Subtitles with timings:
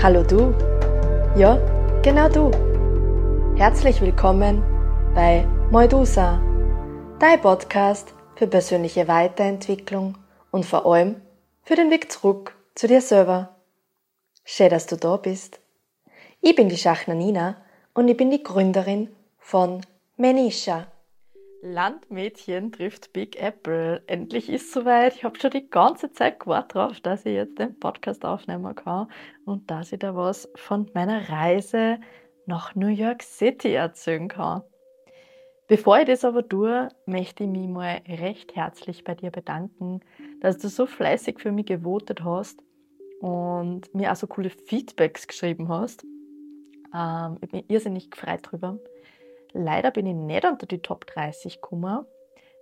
[0.00, 0.54] Hallo du.
[1.36, 1.56] Ja,
[2.04, 2.52] genau du.
[3.56, 4.62] Herzlich willkommen
[5.12, 6.40] bei Moidusa,
[7.18, 10.16] dein Podcast für persönliche Weiterentwicklung
[10.52, 11.20] und vor allem
[11.64, 13.56] für den Weg zurück zu dir selber.
[14.44, 15.58] Schön, dass du da bist.
[16.40, 17.56] Ich bin die Schachner Nina
[17.92, 19.08] und ich bin die Gründerin
[19.40, 19.80] von
[20.16, 20.86] Menisha.
[21.60, 24.02] Landmädchen trifft Big Apple.
[24.06, 25.16] Endlich ist es soweit.
[25.16, 29.08] Ich habe schon die ganze Zeit gewartet darauf, dass ich jetzt den Podcast aufnehmen kann
[29.44, 31.98] und dass ich da was von meiner Reise
[32.46, 34.62] nach New York City erzählen kann.
[35.66, 40.00] Bevor ich das aber tue, möchte ich mich mal recht herzlich bei dir bedanken,
[40.40, 42.62] dass du so fleißig für mich gewotet hast
[43.20, 46.06] und mir auch so coole Feedbacks geschrieben hast.
[46.94, 48.78] Ähm, ich bin irrsinnig gefreut drüber.
[49.52, 52.04] Leider bin ich nicht unter die Top 30 gekommen.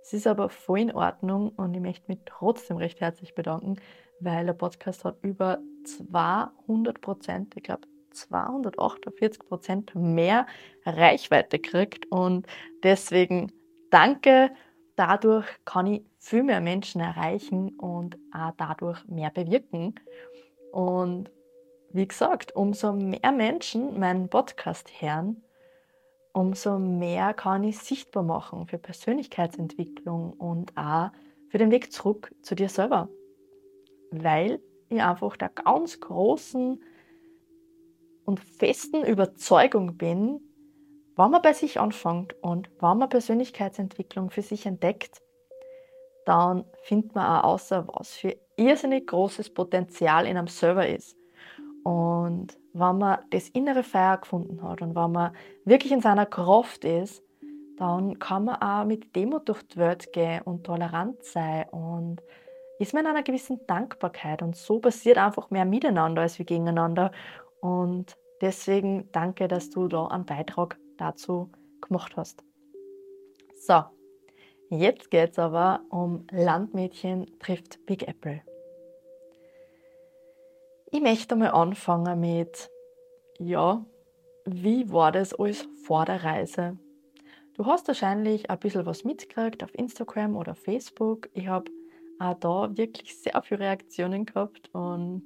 [0.01, 3.75] Es ist aber voll in Ordnung und ich möchte mich trotzdem recht herzlich bedanken,
[4.19, 10.47] weil der Podcast hat über 200 Prozent, ich glaube 248 Prozent mehr
[10.85, 12.47] Reichweite gekriegt und
[12.83, 13.51] deswegen
[13.91, 14.51] danke.
[14.95, 19.93] Dadurch kann ich viel mehr Menschen erreichen und auch dadurch mehr bewirken.
[20.71, 21.29] Und
[21.91, 25.43] wie gesagt, umso mehr Menschen meinen Podcast hören,
[26.33, 31.09] umso mehr kann ich sichtbar machen für Persönlichkeitsentwicklung und auch
[31.49, 33.09] für den Weg zurück zu dir selber.
[34.11, 36.81] Weil ich einfach der ganz großen
[38.25, 40.39] und festen Überzeugung bin,
[41.15, 45.21] wenn man bei sich anfängt und wenn man Persönlichkeitsentwicklung für sich entdeckt,
[46.25, 51.16] dann findet man auch außer was für irrsinnig großes Potenzial in einem selber ist.
[51.87, 55.31] Und wenn man das innere Feuer gefunden hat und wenn man
[55.63, 57.23] wirklich in seiner Kraft ist,
[57.77, 62.21] dann kann man auch mit Demut durch die Welt gehen und tolerant sein und
[62.79, 67.13] ist man in einer gewissen Dankbarkeit und so passiert einfach mehr miteinander als wie gegeneinander
[67.61, 72.43] und deswegen danke, dass du da einen Beitrag dazu gemacht hast.
[73.55, 73.83] So,
[74.69, 78.41] jetzt geht es aber um Landmädchen trifft Big Apple.
[80.89, 82.69] Ich möchte mal anfangen mit,
[83.39, 83.85] ja,
[84.45, 86.77] wie war das alles vor der Reise?
[87.55, 91.27] Du hast wahrscheinlich ein bisschen was mitgekriegt auf Instagram oder Facebook.
[91.33, 91.69] Ich habe
[92.19, 95.25] auch da wirklich sehr viele Reaktionen gehabt und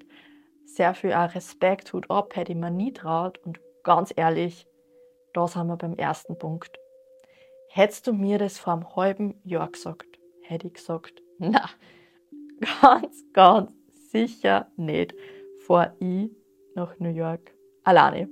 [0.66, 3.38] sehr viel auch Respekt, Hut ab, hätte ich mir nie traut.
[3.46, 4.66] Und ganz ehrlich,
[5.34, 6.76] da sind wir beim ersten Punkt.
[7.70, 10.08] Hättest du mir das vor einem halben Jahr gesagt,
[10.42, 11.70] hätte ich gesagt, na,
[12.82, 13.72] ganz, ganz
[14.12, 15.14] sicher nicht
[15.72, 16.30] fahre ich
[16.76, 18.30] nach New York alleine.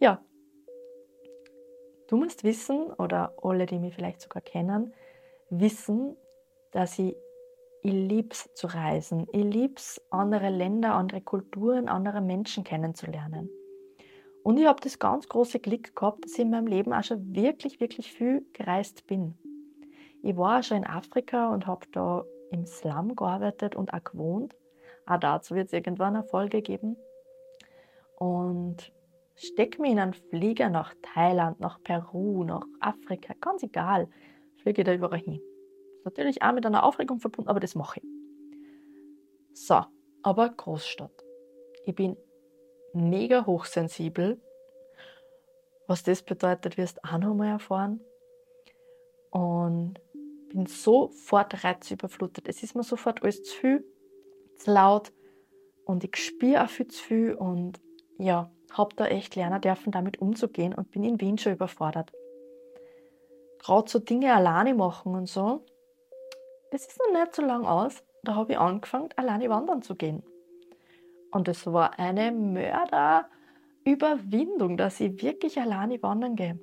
[0.00, 0.22] Ja,
[2.08, 4.92] du musst wissen, oder alle, die mich vielleicht sogar kennen,
[5.50, 6.16] wissen,
[6.72, 7.16] dass ich,
[7.82, 9.26] ich lieb's zu reisen.
[9.32, 13.50] Ich lieb's, andere Länder, andere Kulturen, andere Menschen kennenzulernen.
[14.44, 17.34] Und ich habe das ganz große Glück gehabt, dass ich in meinem Leben auch schon
[17.34, 19.34] wirklich, wirklich viel gereist bin.
[20.22, 24.54] Ich war auch schon in Afrika und habe da im Slum gearbeitet und auch gewohnt.
[25.08, 26.96] Auch dazu wird es irgendwann eine Folge geben.
[28.16, 28.92] Und
[29.36, 34.08] steck mich in einen Flieger nach Thailand, nach Peru, nach Afrika, ganz egal.
[34.56, 35.40] Fliege da überall hin.
[36.04, 38.06] Natürlich auch mit einer Aufregung verbunden, aber das mache ich.
[39.54, 39.82] So,
[40.22, 41.24] aber Großstadt.
[41.86, 42.16] Ich bin
[42.92, 44.40] mega hochsensibel.
[45.86, 48.00] Was das bedeutet, wirst du auch noch mal erfahren.
[49.30, 50.00] Und
[50.50, 52.48] bin sofort reizüberflutet.
[52.48, 53.97] Es ist mir sofort alles zu viel
[54.58, 55.12] zu laut
[55.84, 57.80] und ich spüre auch viel zu viel und
[58.18, 62.12] ja, habe da echt lernen dürfen, damit umzugehen und bin in Wien schon überfordert.
[63.58, 65.64] Gerade so Dinge alleine machen und so,
[66.70, 70.22] das ist noch nicht so lang aus, da habe ich angefangen, alleine wandern zu gehen.
[71.30, 76.58] Und es war eine Mörderüberwindung, dass ich wirklich alleine wandern gehe.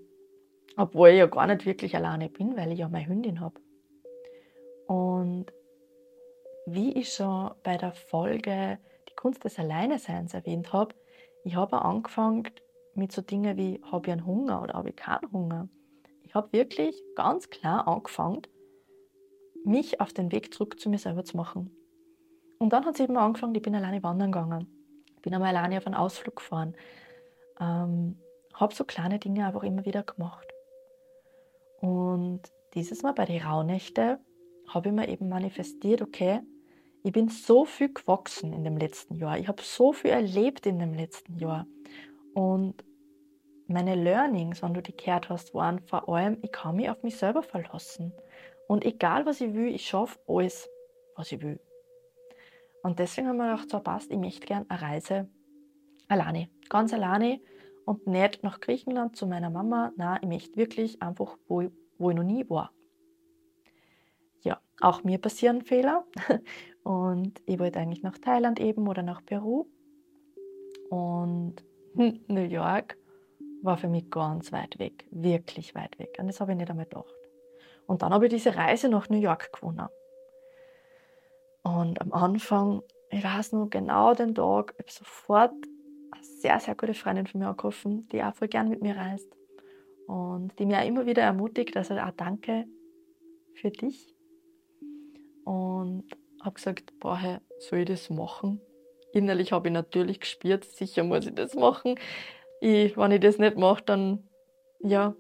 [0.78, 3.62] Obwohl ich ja gar nicht wirklich alleine bin, weil ich ja meine Hündin habe.
[4.88, 5.46] Und
[6.66, 8.80] wie ich schon bei der Folge
[9.10, 10.96] Die Kunst des Alleineseins erwähnt habe,
[11.44, 12.50] ich habe angefangen
[12.96, 15.70] mit so Dingen wie, habe ich einen Hunger oder habe ich keinen Hunger.
[16.24, 18.42] Ich habe wirklich ganz klar angefangen,
[19.64, 21.72] mich auf den Weg zurück zu mir selber zu machen.
[22.58, 24.68] Und dann hat es eben angefangen, ich bin alleine wandern gegangen.
[25.22, 26.76] Bin einmal alleine auf einen Ausflug gefahren.
[27.60, 28.18] Ähm,
[28.54, 30.48] habe so kleine Dinge einfach immer wieder gemacht.
[31.82, 32.42] Und
[32.74, 34.18] dieses Mal bei den Rauhnächten
[34.68, 36.42] habe ich mir eben manifestiert, okay,
[37.06, 39.38] ich bin so viel gewachsen in dem letzten Jahr.
[39.38, 41.68] Ich habe so viel erlebt in dem letzten Jahr.
[42.34, 42.84] Und
[43.68, 47.16] meine Learnings, wenn du die gehört hast, waren vor allem, ich kann mich auf mich
[47.18, 48.12] selber verlassen.
[48.68, 50.68] Und egal was ich will, ich schaffe alles,
[51.16, 51.60] was ich will.
[52.82, 55.30] Und deswegen haben wir gedacht, so passt, ich möchte gerne eine Reise
[56.08, 57.40] alleine, ganz alleine
[57.86, 59.92] und nicht nach Griechenland zu meiner Mama.
[59.96, 62.72] Nein, ich möchte wirklich einfach, wo ich, wo ich noch nie war.
[64.42, 66.04] Ja, auch mir passieren Fehler
[66.86, 69.66] und ich wollte eigentlich nach Thailand eben oder nach Peru.
[70.92, 71.56] Und
[71.96, 72.96] New York
[73.64, 76.16] war für mich ganz weit weg, wirklich weit weg.
[76.20, 77.16] Und das habe ich nicht einmal gedacht.
[77.88, 79.88] Und dann habe ich diese Reise nach New York gewonnen.
[81.64, 85.54] Und am Anfang, ich weiß noch genau den Tag, ich habe sofort
[86.12, 89.36] eine sehr, sehr gute Freundin von mir angerufen, die auch voll gern mit mir reist.
[90.06, 92.68] Und die mir auch immer wieder ermutigt, also auch danke
[93.56, 94.16] für dich.
[95.46, 96.06] Und
[96.46, 98.62] habe gesagt, boah, soll ich das machen?
[99.12, 101.96] Innerlich habe ich natürlich gespürt, sicher muss ich das machen.
[102.62, 104.28] Ich, wenn ich das nicht mache, dann
[104.80, 105.16] ja,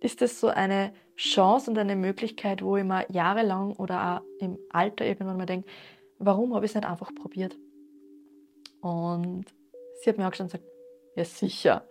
[0.00, 4.58] ist das so eine Chance und eine Möglichkeit, wo ich mir jahrelang oder auch im
[4.70, 5.68] Alter irgendwann mal denke,
[6.18, 7.56] warum habe ich es nicht einfach probiert?
[8.80, 9.46] Und
[10.00, 10.64] sie hat mir auch schon gesagt,
[11.16, 11.86] ja sicher,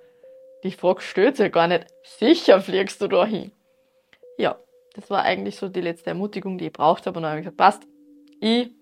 [0.64, 3.52] die Frage sich ja gar nicht, sicher fliegst du da hin.
[4.38, 4.60] Ja,
[4.94, 7.46] das war eigentlich so die letzte Ermutigung, die ich braucht habe und dann habe ich
[7.46, 7.88] gesagt, passt,
[8.44, 8.76] ich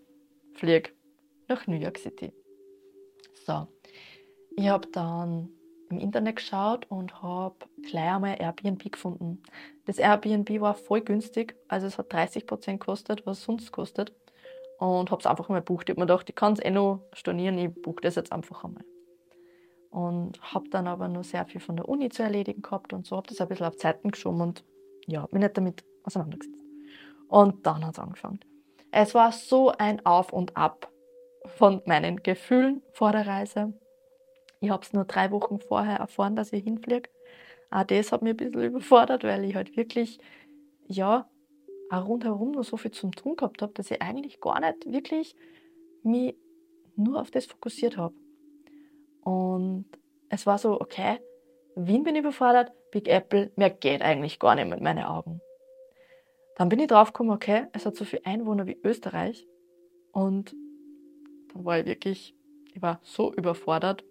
[0.56, 0.90] fliege
[1.48, 2.34] nach New York City.
[3.46, 3.68] So,
[4.58, 5.50] ich habe dann
[5.92, 9.44] im Internet geschaut und habe gleich einmal Airbnb gefunden.
[9.86, 14.16] Das Airbnb war voll günstig, also es hat 30% gekostet, was es sonst kostet.
[14.80, 15.90] Und habe es einfach mal gebucht.
[15.90, 18.64] Ich habe mir gedacht, ich kann es eh noch stornieren, ich buche das jetzt einfach
[18.64, 18.84] einmal.
[19.92, 23.16] Und habe dann aber noch sehr viel von der Uni zu erledigen gehabt und so,
[23.16, 24.64] habe das ein bisschen auf Zeiten geschoben und
[25.06, 26.66] ja, mich nicht damit auseinandergesetzt.
[27.28, 28.40] Und dann hat es angefangen.
[28.92, 30.92] Es war so ein Auf und Ab
[31.46, 33.74] von meinen Gefühlen vor der Reise.
[34.60, 37.10] Ich habe es nur drei Wochen vorher erfahren, dass ich hinfliege.
[37.72, 40.20] Auch das hat mich ein bisschen überfordert, weil ich halt wirklich,
[40.88, 41.30] ja,
[41.90, 45.36] auch rundherum noch so viel zum Tun gehabt habe, dass ich eigentlich gar nicht wirklich
[46.04, 46.36] mich
[46.96, 48.16] nur auf das fokussiert habe.
[49.24, 49.86] Und
[50.30, 51.20] es war so, okay,
[51.76, 55.42] Wien bin ich überfordert, Big Apple, mehr geht eigentlich gar nicht mit meinen Augen.
[56.62, 59.48] Dann bin ich draufgekommen, okay, es hat so viele Einwohner wie Österreich.
[60.12, 60.56] Und
[61.52, 62.36] dann war ich wirklich,
[62.72, 64.04] ich war so überfordert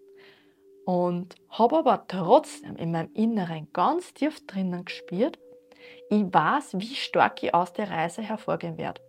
[0.84, 5.38] und habe aber trotzdem in meinem Inneren ganz tief drinnen gespürt,
[6.10, 9.00] ich weiß, wie stark ich aus der Reise hervorgehen werde.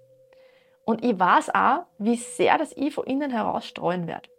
[0.86, 4.30] Und ich weiß auch, wie sehr das ich von innen heraus streuen werde.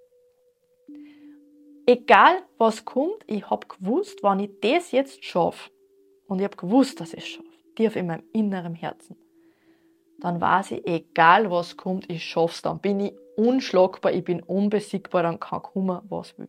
[1.87, 5.73] Egal was kommt, ich habe gewusst, wenn ich das jetzt schaffe,
[6.29, 9.17] und ich habe gewusst, dass ich es schaffe, tief in meinem inneren Herzen,
[10.21, 14.43] dann weiß ich, egal was kommt, ich schaffe es, dann bin ich unschlagbar, ich bin
[14.43, 16.49] unbesiegbar, dann kann kommen, was will.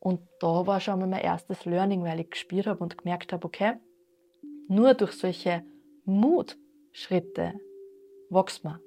[0.00, 3.46] Und da war schon mal mein erstes Learning, weil ich gespürt habe und gemerkt habe,
[3.46, 3.74] okay,
[4.68, 5.64] nur durch solche
[6.04, 7.54] Mutschritte
[8.28, 8.80] wächst man.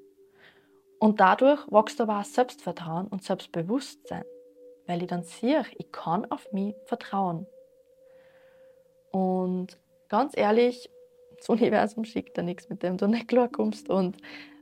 [0.99, 4.25] Und dadurch wächst aber auch Selbstvertrauen und Selbstbewusstsein,
[4.87, 7.47] weil ich dann sehe, ich kann auf mich vertrauen.
[9.11, 9.77] Und
[10.09, 10.89] ganz ehrlich,
[11.37, 13.89] das Universum schickt da nichts, mit dem du nicht klarkommst.
[13.89, 14.17] Und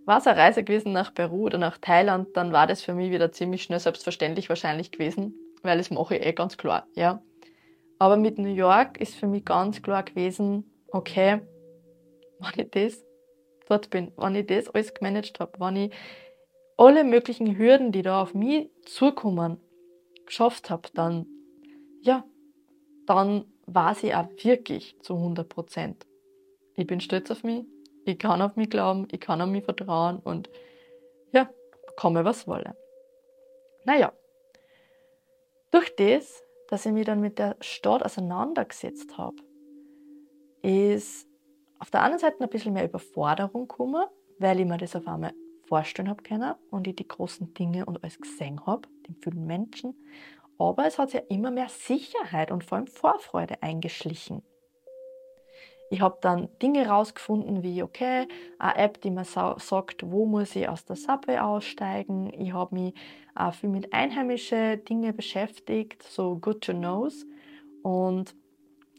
[0.06, 3.12] war es eine Reise gewesen nach Peru oder nach Thailand, dann war das für mich
[3.12, 7.22] wieder ziemlich schnell selbstverständlich wahrscheinlich gewesen, weil das mache ich eh ganz klar, ja.
[8.00, 11.42] Aber mit New York ist für mich ganz klar gewesen, okay,
[12.40, 13.06] wenn ich das
[13.68, 15.94] dort bin, wenn ich das alles gemanagt habe, wenn ich
[16.76, 19.62] alle möglichen Hürden, die da auf mich zukommen,
[20.26, 21.28] geschafft habe, dann,
[22.02, 22.26] ja,
[23.06, 26.06] dann war sie auch wirklich zu 100 Prozent.
[26.76, 27.66] Ich bin stolz auf mich,
[28.06, 30.50] ich kann auf mich glauben, ich kann auf mich vertrauen und
[31.32, 31.50] ja,
[31.96, 32.76] komme was wolle.
[33.86, 34.14] Naja,
[35.72, 39.38] durch das, dass ich mich dann mit der Stadt auseinandergesetzt habe,
[40.62, 41.28] ist
[41.80, 44.06] auf der anderen Seite ein bisschen mehr Überforderung gekommen,
[44.40, 45.34] weil ich mir das auf einmal
[45.66, 49.96] vorstellen habe können und ich die großen Dinge und alles gesehen habe, den vielen Menschen.
[50.58, 54.44] Aber es hat sich ja immer mehr Sicherheit und vor allem Vorfreude eingeschlichen.
[55.90, 60.68] Ich habe dann Dinge rausgefunden wie, okay, eine App, die mir sagt, wo muss ich
[60.68, 62.34] aus der Subway aussteigen.
[62.34, 62.94] Ich habe mich
[63.36, 67.28] auch viel mit einheimischen Dingen beschäftigt, so good to knows.
[67.84, 68.36] Und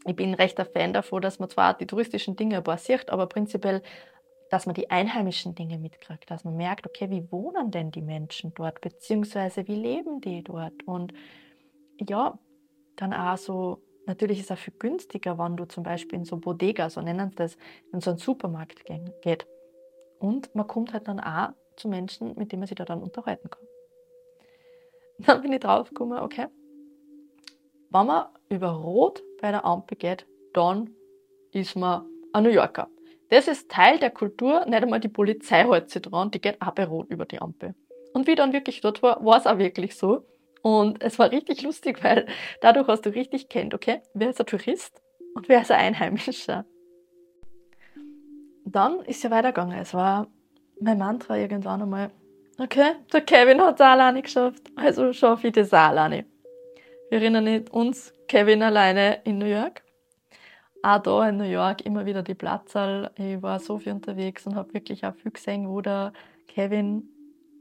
[0.05, 3.09] ich bin recht ein Fan davon, dass man zwar die touristischen Dinge ein paar sieht,
[3.09, 3.81] aber prinzipiell,
[4.49, 8.53] dass man die einheimischen Dinge mitkriegt, dass man merkt, okay, wie wohnen denn die Menschen
[8.53, 10.83] dort, beziehungsweise wie leben die dort.
[10.85, 11.13] Und
[11.99, 12.37] ja,
[12.95, 16.37] dann auch so Natürlich ist es auch viel günstiger, wenn du zum Beispiel in so
[16.37, 17.57] Bodega, so nennen sie das,
[17.91, 18.83] in so einen Supermarkt
[19.21, 19.47] geht.
[20.19, 23.49] Und man kommt halt dann auch zu Menschen, mit denen man sich da dann unterhalten
[23.49, 23.65] kann.
[25.25, 26.47] Dann bin ich drauf gekommen, okay,
[27.89, 30.89] wenn man über Rot bei der Ampel geht, dann
[31.53, 32.89] ist man ein New Yorker.
[33.29, 36.71] Das ist Teil der Kultur, nicht einmal die Polizei hält sich dran, die geht auch
[36.71, 37.75] bei Rot über die Ampel.
[38.13, 40.25] Und wie dann wirklich dort war, war es auch wirklich so.
[40.65, 42.25] Und es war richtig lustig, weil
[42.59, 44.99] dadurch hast du richtig kennt, okay, wer ist ein Tourist
[45.35, 46.65] und wer ist ein Einheimischer.
[48.65, 49.77] Dann ist ja weitergegangen.
[49.77, 50.25] Es war
[50.81, 52.09] mein Mantra irgendwann einmal,
[52.57, 56.25] okay, der Kevin hat es alleine geschafft, also schaffe ich das auch alleine.
[57.11, 59.83] Wir erinnern uns, Kevin alleine in New York
[60.81, 63.11] auch da in New York immer wieder die Platzal.
[63.17, 66.13] Ich war so viel unterwegs und habe wirklich auch viel gesehen, wo der
[66.47, 67.09] Kevin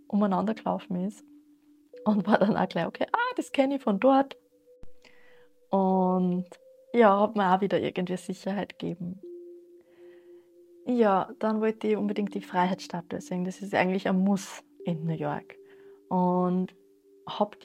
[0.08, 1.24] umeinander gelaufen ist.
[2.04, 4.36] Und war dann auch gleich, okay, ah, das kenne ich von dort.
[5.70, 6.46] Und
[6.92, 9.20] ja, hat mir auch wieder irgendwie Sicherheit gegeben.
[10.86, 13.44] Ja, dann wollte ich unbedingt die Freiheitsstatue sehen.
[13.44, 15.56] Das ist eigentlich ein Muss in New York.
[16.08, 16.74] Und
[17.26, 17.56] habe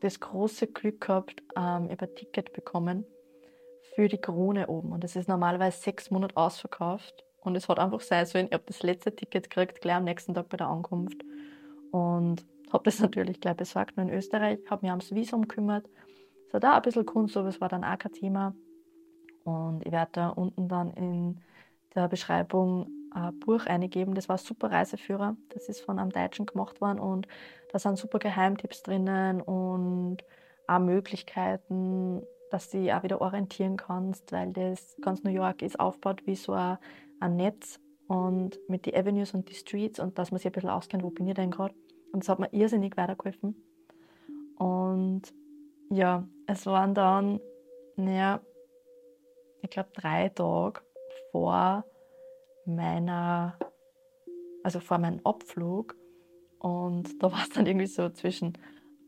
[0.00, 3.04] das große Glück gehabt, ähm, ich ein Ticket bekommen
[3.94, 4.92] für die Krone oben.
[4.92, 7.24] Und es ist normalerweise sechs Monate ausverkauft.
[7.40, 10.34] Und es hat einfach sein sollen, ich habe das letzte Ticket gekriegt, gleich am nächsten
[10.34, 11.24] Tag bei der Ankunft.
[11.90, 15.88] Und habe das natürlich gleich besorgt, nur in Österreich, habe mich ums Visum gekümmert.
[16.48, 18.54] Es hat auch ein bisschen Kunst, aber es war dann auch kein Thema.
[19.44, 21.40] Und ich werde da unten dann in
[21.94, 24.14] der Beschreibung ein Buch eingeben.
[24.14, 25.36] Das war Super Reiseführer.
[25.50, 27.26] Das ist von einem Deutschen gemacht worden und
[27.70, 30.18] da sind super Geheimtipps drinnen und
[30.66, 35.78] auch Möglichkeiten, dass du dich auch wieder orientieren kannst, weil das ganz New York ist
[35.78, 36.78] aufgebaut wie so ein,
[37.20, 40.70] ein Netz und mit den Avenues und die Streets und dass man sich ein bisschen
[40.70, 41.74] auskennt, wo bin ich denn gerade.
[42.12, 43.54] Und das hat mir irrsinnig weitergeholfen.
[44.56, 45.22] Und
[45.90, 47.40] ja, es waren dann,
[47.96, 48.40] naja,
[49.62, 50.80] ich glaube drei Tage
[51.32, 51.84] vor
[52.64, 53.58] meiner,
[54.62, 55.96] also vor meinem Abflug.
[56.58, 58.58] Und da war es dann irgendwie so zwischen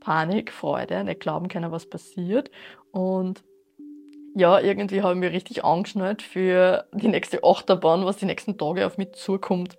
[0.00, 2.50] Panik, Freude, nicht glauben können, was passiert.
[2.90, 3.44] Und
[4.34, 8.86] ja, irgendwie habe ich mich richtig angeschnallt für die nächste Achterbahn, was die nächsten Tage
[8.86, 9.76] auf mich zukommt.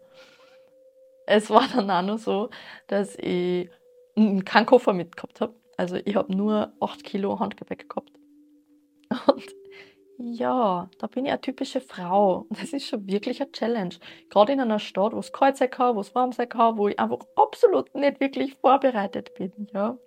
[1.33, 2.49] Es war dann auch noch so,
[2.87, 3.69] dass ich
[4.15, 5.55] keinen Koffer mitgehabt habe.
[5.77, 8.11] Also ich habe nur 8 Kilo Handgepäck gehabt.
[9.27, 9.45] Und
[10.17, 12.47] ja, da bin ich eine typische Frau.
[12.49, 13.95] Das ist schon wirklich eine Challenge.
[14.29, 16.89] Gerade in einer Stadt, wo es kalt sein kann, wo es warm sein kann, wo
[16.89, 19.69] ich einfach absolut nicht wirklich vorbereitet bin.
[19.73, 19.97] Ja.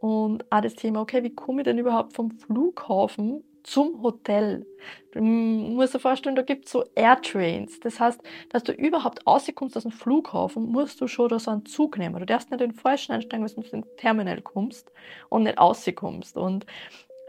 [0.00, 4.66] Und auch das Thema, okay, wie komme ich denn überhaupt vom Flughafen zum Hotel?
[5.12, 7.80] Du musst dir vorstellen, da gibt es so Airtrains.
[7.80, 11.66] Das heißt, dass du überhaupt rauskommst aus dem Flughafen, musst du schon da so einen
[11.66, 12.18] Zug nehmen.
[12.18, 14.90] Du darfst nicht den falschen einsteigen, weil du ins Terminal kommst
[15.28, 16.36] und nicht rauskommst.
[16.36, 16.66] Und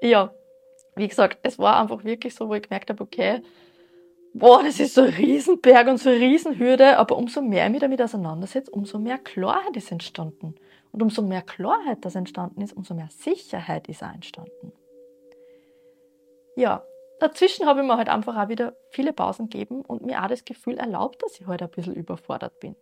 [0.02, 0.34] ja,
[0.96, 3.42] wie gesagt, es war einfach wirklich so, wo ich gemerkt habe, okay,
[4.34, 7.82] boah, das ist so ein Riesenberg und so eine Riesenhürde, aber umso mehr ich mich
[7.82, 10.56] damit auseinandersetze, umso mehr Klarheit ist entstanden.
[10.92, 14.72] Und umso mehr Klarheit das entstanden ist, umso mehr Sicherheit ist auch entstanden.
[16.56, 16.84] Ja,
[17.20, 20.46] dazwischen habe ich mir halt einfach auch wieder viele Pausen gegeben und mir auch das
[20.46, 22.76] Gefühl erlaubt, dass ich heute halt ein bisschen überfordert bin.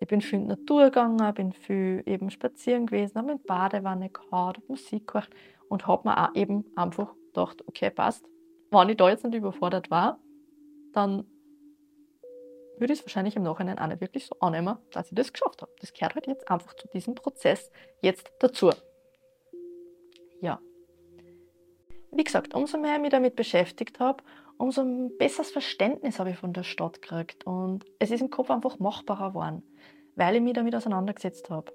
[0.00, 3.44] Ich bin viel in die Natur gegangen, bin viel eben spazieren gewesen, habe in die
[3.44, 5.30] Badewanne gehauen, Musik gehört
[5.68, 8.28] und habe mir auch eben einfach gedacht, okay, passt,
[8.70, 10.18] wenn ich da jetzt nicht überfordert war,
[10.92, 11.24] dann
[12.78, 15.62] würde ich es wahrscheinlich im Nachhinein auch nicht wirklich so annehmen, dass ich das geschafft
[15.62, 15.72] habe.
[15.80, 17.70] Das gehört halt jetzt einfach zu diesem Prozess
[18.00, 18.70] jetzt dazu.
[20.40, 20.60] Ja.
[22.14, 24.22] Wie gesagt, umso mehr ich mich damit beschäftigt habe,
[24.56, 27.44] umso ein besseres Verständnis habe ich von der Stadt gekriegt.
[27.44, 29.62] Und es ist im Kopf einfach machbarer geworden,
[30.14, 31.72] weil ich mich damit auseinandergesetzt habe.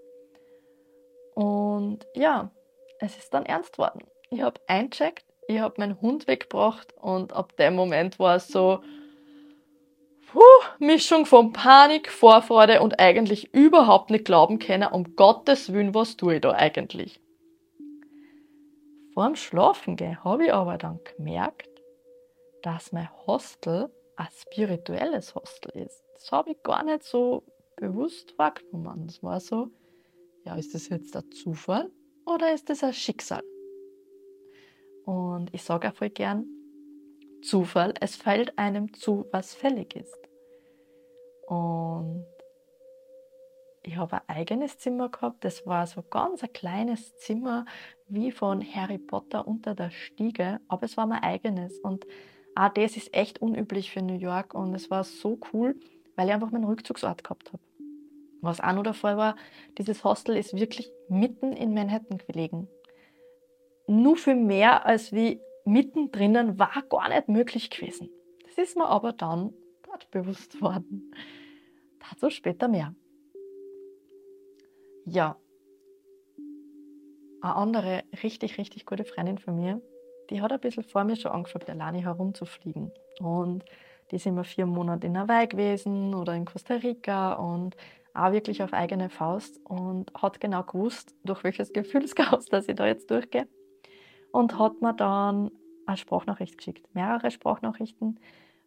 [1.36, 2.52] Und ja,
[3.00, 4.00] es ist dann ernst geworden.
[4.30, 8.82] Ich habe eincheckt, ich habe meinen Hund weggebracht und ab dem Moment war es so,
[10.32, 10.42] Puh,
[10.78, 16.36] Mischung von Panik, Vorfreude und eigentlich überhaupt nicht glauben können, um Gottes Willen, was tue
[16.36, 17.20] ich da eigentlich?
[19.20, 21.68] Vorm Schlafen gehen habe ich aber dann gemerkt,
[22.62, 26.02] dass mein Hostel ein spirituelles Hostel ist.
[26.14, 27.44] Das habe ich gar nicht so
[27.76, 29.08] bewusst wahrgenommen.
[29.08, 29.72] Das war so,
[30.46, 31.92] ja, ist das jetzt ein Zufall
[32.26, 33.44] oder ist das ein Schicksal?
[35.04, 36.46] Und ich sage auch voll gern,
[37.42, 40.18] Zufall, es fällt einem zu, was fällig ist.
[41.46, 42.26] Und
[43.90, 45.44] ich habe ein eigenes Zimmer gehabt.
[45.44, 47.66] Das war so ganz ein kleines Zimmer
[48.08, 51.80] wie von Harry Potter unter der Stiege, aber es war mein eigenes.
[51.80, 52.06] Und
[52.56, 55.76] auch das ist echt unüblich für New York und es war so cool,
[56.16, 57.64] weil ich einfach meinen Rückzugsort gehabt habe.
[58.42, 59.36] Was auch noch der Fall war,
[59.80, 62.68] dieses Hostel ist wirklich mitten in Manhattan gelegen.
[63.88, 68.10] Nur viel mehr als wie mittendrin war gar nicht möglich gewesen.
[68.46, 71.12] Das ist mir aber dann dort bewusst worden.
[72.08, 72.94] Dazu später mehr.
[75.12, 75.38] Ja,
[77.42, 79.82] eine andere richtig, richtig gute Freundin von mir,
[80.30, 82.92] die hat ein bisschen vor mir schon angefangen, alleine herumzufliegen.
[83.20, 83.64] Und
[84.12, 87.76] Die sind wir vier Monate in Hawaii gewesen oder in Costa Rica und
[88.14, 92.88] auch wirklich auf eigene Faust und hat genau gewusst, durch welches Gefühlschaos, dass ich da
[92.88, 93.48] jetzt durchgehe.
[94.32, 95.52] Und hat mir dann
[95.86, 98.20] eine Sprachnachricht geschickt, mehrere Sprachnachrichten,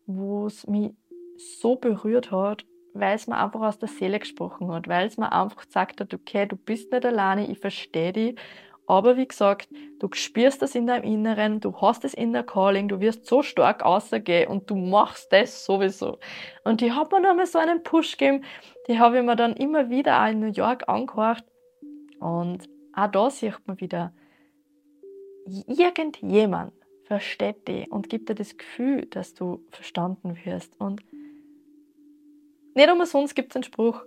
[0.06, 0.94] wo es mich
[1.36, 5.32] so berührt hat, weil es mir einfach aus der Seele gesprochen hat, weil es mir
[5.32, 8.38] einfach gesagt hat, okay, du bist nicht alleine, ich verstehe dich
[8.86, 9.68] aber wie gesagt,
[10.00, 13.42] du spürst das in deinem Inneren, du hast es in der Calling, du wirst so
[13.42, 16.18] stark rausgehen und du machst das sowieso.
[16.64, 18.44] Und die hat mir noch mal so einen Push gegeben,
[18.88, 21.44] die habe ich mir dann immer wieder auch in New York angehört.
[22.18, 24.12] Und auch da sieht man wieder,
[25.66, 26.72] irgendjemand
[27.04, 30.78] versteht dich und gibt dir das Gefühl, dass du verstanden wirst.
[30.78, 31.02] Und
[32.74, 34.02] nicht umsonst gibt es einen Spruch,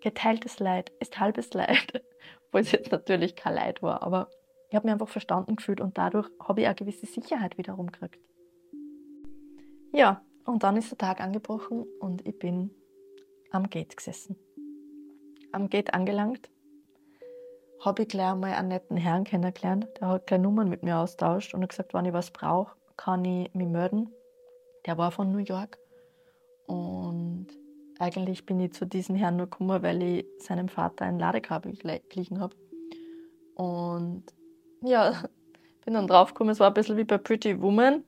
[0.00, 2.02] geteiltes Leid ist halbes Leid
[2.48, 4.30] obwohl es jetzt natürlich kein Leid war, aber
[4.68, 8.18] ich habe mich einfach verstanden gefühlt und dadurch habe ich eine gewisse Sicherheit wiederum gekriegt.
[9.92, 12.70] Ja, und dann ist der Tag angebrochen und ich bin
[13.50, 14.36] am Gate gesessen.
[15.52, 16.50] Am Gate angelangt,
[17.80, 21.54] habe ich gleich einmal einen netten Herrn kennengelernt, der hat gleich Nummern mit mir austauscht
[21.54, 24.10] und hat gesagt, wenn ich was brauche, kann ich mich melden.
[24.86, 25.78] Der war von New York
[26.68, 27.46] und
[27.98, 31.72] eigentlich bin ich zu diesem Herrn nur gekommen, weil ich seinem Vater ein Ladekabel
[32.08, 32.54] glichen habe.
[33.54, 34.24] Und
[34.82, 35.24] ja,
[35.84, 38.04] bin dann draufgekommen, es war ein bisschen wie bei Pretty Woman.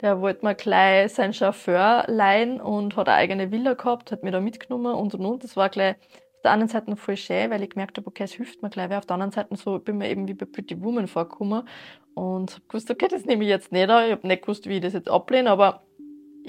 [0.00, 4.30] Der wollte mir gleich seinen Chauffeur leihen und hat eine eigene Villa gehabt, hat mir
[4.32, 5.44] da mitgenommen und und und.
[5.44, 8.32] Das war gleich auf der einen Seite voll schön, weil ich gemerkt habe, okay, es
[8.32, 10.82] hilft mir gleich, weil auf der anderen Seite so bin mir eben wie bei Pretty
[10.82, 11.68] Woman vorgekommen
[12.14, 14.06] und habe gewusst, okay, das nehme ich jetzt nicht an.
[14.06, 15.82] Ich habe nicht gewusst, wie ich das jetzt ablehne, aber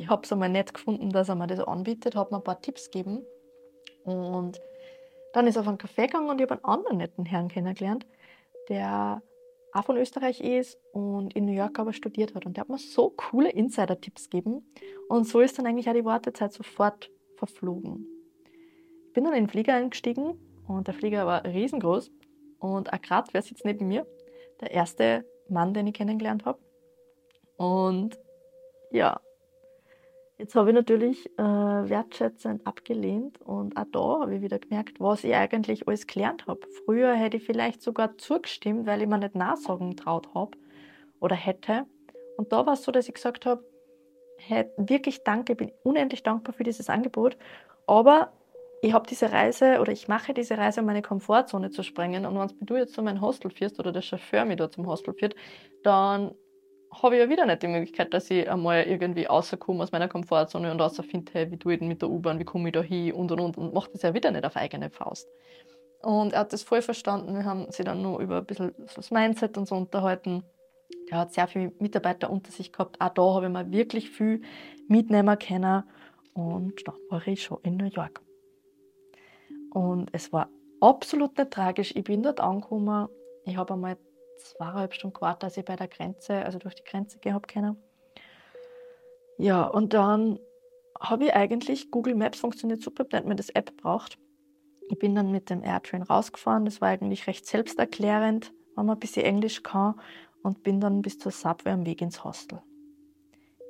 [0.01, 2.59] ich habe es einmal nett gefunden, dass er mir das anbietet, hat mir ein paar
[2.59, 3.23] Tipps gegeben.
[4.03, 4.59] Und
[5.33, 8.07] dann ist er auf einen Café gegangen und ich habe einen anderen netten Herrn kennengelernt,
[8.67, 9.21] der
[9.73, 12.47] auch von Österreich ist und in New York aber studiert hat.
[12.47, 14.65] Und der hat mir so coole Insider-Tipps gegeben.
[15.07, 18.07] Und so ist dann eigentlich auch die Wartezeit sofort verflogen.
[19.07, 22.11] Ich bin dann in den Flieger eingestiegen und der Flieger war riesengroß.
[22.59, 24.07] Und auch gerade, wer sitzt neben mir?
[24.61, 26.59] Der erste Mann, den ich kennengelernt habe.
[27.57, 28.17] Und
[28.91, 29.21] ja,
[30.41, 35.23] Jetzt habe ich natürlich äh, wertschätzend abgelehnt und auch da habe ich wieder gemerkt, was
[35.23, 36.61] ich eigentlich alles gelernt habe.
[36.83, 40.57] Früher hätte ich vielleicht sogar zugestimmt, weil ich mir nicht nachsagen traut habe
[41.19, 41.85] oder hätte.
[42.37, 43.63] Und da war es so, dass ich gesagt habe,
[44.37, 47.37] hey, wirklich danke, bin unendlich dankbar für dieses Angebot,
[47.85, 48.33] aber
[48.81, 52.25] ich habe diese Reise oder ich mache diese Reise, um meine Komfortzone zu sprengen.
[52.25, 55.13] Und wenn du jetzt zu meinem Hostel führst oder der Chauffeur mich da zum Hostel
[55.13, 55.35] führt,
[55.83, 56.33] dann
[56.91, 60.71] habe ich ja wieder nicht die Möglichkeit, dass ich einmal irgendwie rauskomme aus meiner Komfortzone
[60.71, 63.13] und rausfinde, hey, wie tue ich denn mit der U-Bahn, wie komme ich da hin
[63.13, 65.27] und und und und mache das ja wieder nicht auf eigene Faust.
[66.01, 67.35] Und er hat das voll verstanden.
[67.35, 70.43] Wir haben sie dann nur über ein bisschen das Mindset und so unterhalten.
[71.09, 72.99] Er hat sehr viele Mitarbeiter unter sich gehabt.
[72.99, 74.41] Auch da habe ich mal wirklich viel
[74.87, 75.83] mitnehmen können.
[76.33, 78.21] Und dann war ich schon in New York.
[79.71, 80.49] Und es war
[80.79, 81.95] absolut nicht tragisch.
[81.95, 83.07] Ich bin dort angekommen.
[83.45, 83.97] Ich habe einmal
[84.43, 87.77] zweieinhalb Stunden gewartet, dass ich bei der Grenze, also durch die Grenze gehabt können.
[89.37, 90.39] Ja, und dann
[90.99, 94.19] habe ich eigentlich, Google Maps funktioniert super, nicht mehr das App braucht.
[94.89, 98.99] Ich bin dann mit dem Airtrain rausgefahren, das war eigentlich recht selbsterklärend, wenn man ein
[98.99, 99.99] bisschen Englisch kann
[100.43, 102.61] und bin dann bis zur Subway am Weg ins Hostel.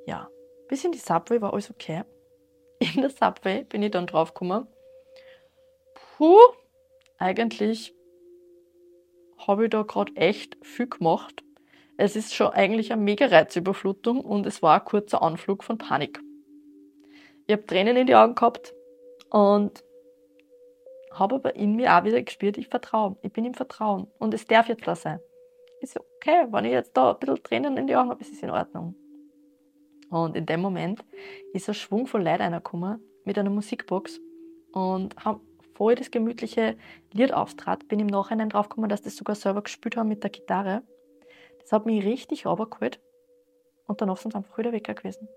[0.06, 0.28] Ja,
[0.68, 2.02] bis in die Subway war alles okay.
[2.94, 4.66] In der Subway bin ich dann draufgekommen.
[6.16, 6.36] Puh,
[7.18, 7.94] eigentlich
[9.46, 11.42] habe ich da gerade echt viel gemacht.
[11.96, 16.20] Es ist schon eigentlich eine mega Reizüberflutung und es war ein kurzer Anflug von Panik.
[17.46, 18.72] Ich habe Tränen in die Augen gehabt
[19.30, 19.84] und
[21.12, 23.16] habe aber in mir auch wieder gespürt, ich vertraue.
[23.22, 25.20] Ich bin im Vertrauen und es darf jetzt da sein.
[25.80, 28.42] Ist okay, wenn ich jetzt da ein bisschen Tränen in die Augen habe, ist es
[28.42, 28.94] in Ordnung.
[30.10, 31.04] Und in dem Moment
[31.52, 34.20] ist ein Schwung von Leid reingekommen mit einer Musikbox
[34.72, 35.40] und haben
[35.74, 36.76] voll das gemütliche
[37.12, 40.82] Lied auftrat, bin im Nachhinein draufgekommen, dass das sogar selber gespielt haben mit der Gitarre.
[41.60, 43.00] Das hat mich richtig runtergeholt
[43.86, 45.28] und danach sind sie einfach wieder weg gewesen.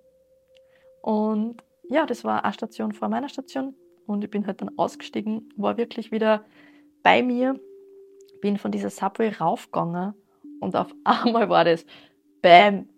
[1.01, 3.75] Und ja, das war eine Station vor meiner Station
[4.07, 6.45] und ich bin halt dann ausgestiegen, war wirklich wieder
[7.03, 7.59] bei mir,
[8.41, 10.13] bin von dieser Subway raufgegangen
[10.59, 11.85] und auf einmal war das
[12.41, 12.89] BAM!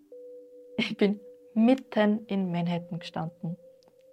[0.76, 1.20] Ich bin
[1.54, 3.56] mitten in Manhattan gestanden.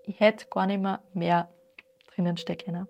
[0.04, 1.50] Ich hätte gar nicht mehr, mehr
[2.08, 2.88] drinnen stecken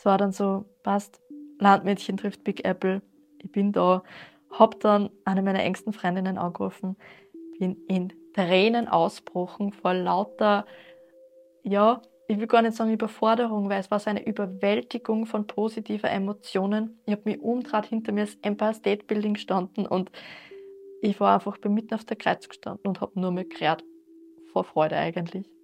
[0.00, 1.20] es war dann so, passt,
[1.58, 3.02] Landmädchen trifft Big Apple,
[3.36, 4.02] ich bin da,
[4.50, 6.96] hab dann eine meiner engsten Freundinnen angerufen,
[7.58, 10.64] bin in Tränen ausbrochen vor lauter,
[11.64, 16.08] ja, ich will gar nicht sagen Überforderung, weil es war so eine Überwältigung von positiver
[16.08, 16.98] Emotionen.
[17.04, 20.10] Ich habe mich umdraht, hinter mir das Empire State Building gestanden und
[21.02, 23.84] ich war einfach mitten auf der Kreuz gestanden und habe nur mehr gerät
[24.50, 25.59] vor Freude eigentlich.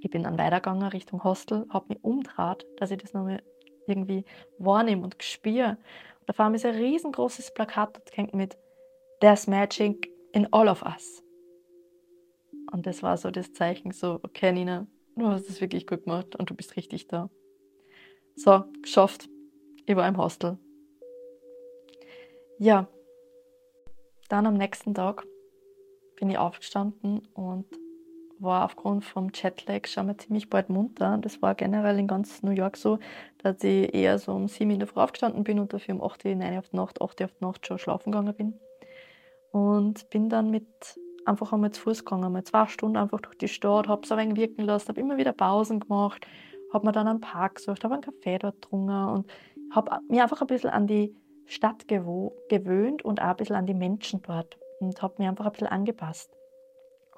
[0.00, 3.42] Ich bin dann weitergegangen Richtung Hostel, habe mich umdraht, dass ich das nochmal
[3.86, 4.24] irgendwie
[4.58, 5.78] wahrnehme und spüre.
[6.20, 8.56] Und da war mir so ein riesengroßes Plakat gehängt mit
[9.20, 11.22] There's Magic in all of us.
[12.70, 16.36] Und das war so das Zeichen, so, okay, Nina, du hast es wirklich gut gemacht
[16.36, 17.30] und du bist richtig da.
[18.36, 19.28] So, geschafft.
[19.86, 20.58] Ich war im Hostel.
[22.58, 22.86] Ja,
[24.28, 25.26] dann am nächsten Tag
[26.16, 27.66] bin ich aufgestanden und
[28.40, 31.18] war aufgrund vom Jetlag schon mal ziemlich bald munter.
[31.18, 32.98] Das war generell in ganz New York so,
[33.38, 36.24] dass ich eher so um sieben in der Früh aufgestanden bin und dafür um 8,
[36.24, 38.60] 9 auf die Nacht, 8 auf die Nacht schon schlafen gegangen bin.
[39.50, 40.66] Und bin dann mit
[41.24, 44.18] einfach einmal zu Fuß gegangen, mal zwei Stunden einfach durch die Stadt, habe es ein
[44.18, 46.26] wenig wirken lassen, habe immer wieder Pausen gemacht,
[46.72, 49.30] habe mir dann einen Park gesucht, habe einen Kaffee dort getrunken und
[49.70, 51.14] habe mir einfach ein bisschen an die
[51.46, 55.52] Stadt gewöhnt und auch ein bisschen an die Menschen dort und habe mir einfach ein
[55.52, 56.30] bisschen angepasst.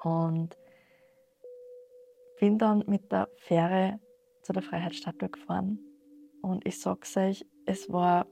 [0.03, 0.57] Und
[2.41, 3.99] bin dann mit der Fähre
[4.41, 5.77] zu der Freiheitsstatue gefahren
[6.41, 8.25] und ich sag's euch, es war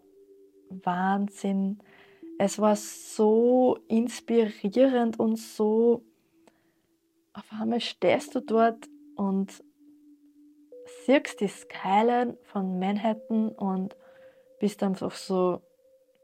[0.70, 1.78] Wahnsinn.
[2.40, 6.04] Es war so inspirierend und so.
[7.34, 9.64] Auf einmal stehst du dort und
[11.06, 13.96] siehst die Skyline von Manhattan und
[14.60, 15.62] bist einfach so,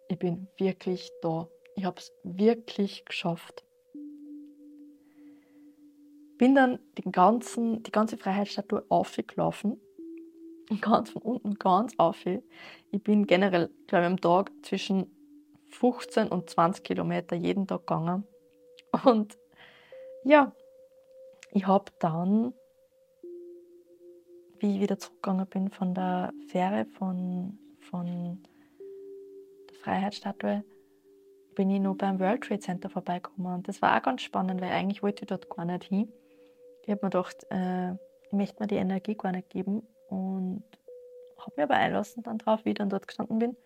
[0.08, 1.48] ich bin wirklich da.
[1.76, 3.65] Ich habe es wirklich geschafft
[6.38, 9.80] bin dann den ganzen, die ganze Freiheitsstatue aufgelaufen.
[10.82, 12.26] Ganz von unten, ganz auf.
[12.26, 15.16] Ich bin generell, glaube ich, am Tag zwischen
[15.70, 18.24] 15 und 20 Kilometer jeden Tag gegangen.
[19.04, 19.38] Und
[20.24, 20.54] ja,
[21.52, 22.54] ich habe dann,
[24.60, 28.44] wie ich wieder zurückgegangen bin von der Fähre von, von
[29.70, 30.64] der Freiheitsstatue,
[31.54, 33.54] bin ich noch beim World Trade Center vorbeigekommen.
[33.54, 36.12] Und das war auch ganz spannend, weil eigentlich wollte ich dort gar nicht hin.
[36.86, 40.64] Ich habe mir gedacht, äh, ich möchte mir die Energie gar nicht geben und
[41.40, 43.58] habe mir aber einlassen dann drauf, wie ich dann dort gestanden bin.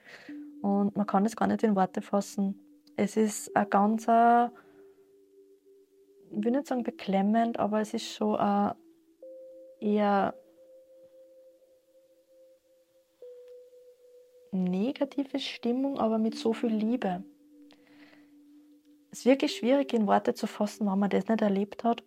[0.62, 2.58] Und man kann das gar nicht in Worte fassen.
[2.96, 4.46] Es ist ein ganz, äh,
[6.32, 8.78] ich will nicht sagen beklemmend, aber es ist schon eine
[9.82, 10.34] eher
[14.52, 17.22] negative Stimmung, aber mit so viel Liebe.
[19.12, 22.02] Es ist wirklich schwierig in Worte zu fassen, wenn man das nicht erlebt hat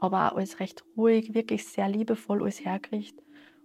[0.00, 3.22] aber auch alles recht ruhig, wirklich sehr liebevoll alles herkriegt.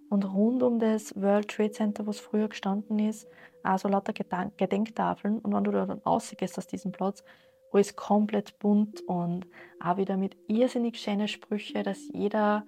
[0.10, 3.28] Und rund um das World Trade Center, wo es früher gestanden ist,
[3.64, 5.40] also lauter Gedank Gedenktafeln.
[5.40, 7.24] Und wenn du da dann rausgehst aus diesem Platz,
[7.72, 9.48] alles komplett bunt und
[9.80, 12.66] auch wieder mit irrsinnig schönen Sprüchen, dass jeder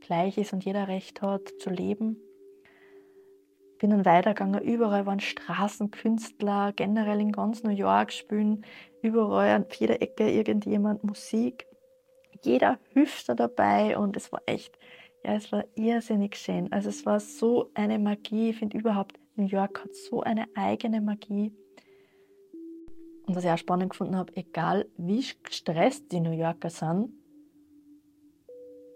[0.00, 2.16] gleich ist und jeder Recht hat zu leben.
[3.78, 8.66] Bin dann weitergegangen, überall waren Straßenkünstler, generell in ganz New York spielen,
[9.00, 11.69] überall an jeder Ecke irgendjemand Musik
[12.44, 14.78] jeder Hüfter dabei und es war echt,
[15.24, 16.72] ja, es war irrsinnig schön.
[16.72, 18.50] Also es war so eine Magie.
[18.50, 21.52] Ich finde überhaupt, New York hat so eine eigene Magie.
[23.26, 27.12] Und was ich auch spannend gefunden habe, egal wie gestresst die New Yorker sind,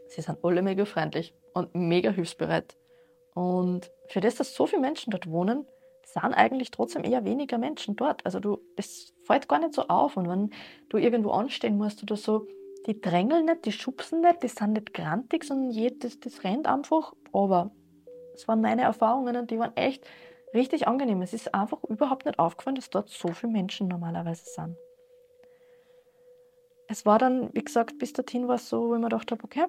[0.08, 2.76] sie sind alle mega freundlich und mega hilfsbereit.
[3.34, 5.66] Und für das, dass so viele Menschen dort wohnen,
[6.04, 8.24] sind eigentlich trotzdem eher weniger Menschen dort.
[8.24, 10.16] Also du, das fällt gar nicht so auf.
[10.16, 10.50] Und wenn
[10.88, 12.46] du irgendwo anstehen musst oder so,
[12.86, 17.14] die drängeln nicht, die schubsen nicht, die sind nicht grantig, sondern jedes, das rennt einfach.
[17.32, 17.70] Aber
[18.34, 20.06] es waren meine Erfahrungen und die waren echt
[20.52, 21.22] richtig angenehm.
[21.22, 24.76] Es ist einfach überhaupt nicht aufgefallen, dass dort so viele Menschen normalerweise sind.
[26.88, 29.42] Es war dann, wie gesagt, bis dorthin war es so, wo ich mir gedacht habe,
[29.42, 29.64] okay,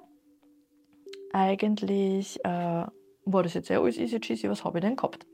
[1.32, 2.86] eigentlich äh,
[3.24, 5.26] war das jetzt sehr alles easy cheesy, was habe ich denn gehabt?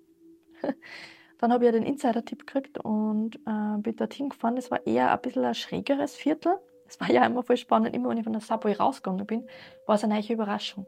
[1.39, 4.57] dann habe ich ja den Insider-Tipp gekriegt und äh, bin dorthin gefahren.
[4.57, 6.57] Es war eher ein bisschen ein schrägeres Viertel
[6.93, 9.47] es war ja immer voll spannend, immer wenn ich von der Subway rausgegangen bin,
[9.87, 10.85] war es eine neue Überraschung.